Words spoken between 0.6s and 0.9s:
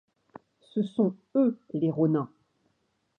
Ce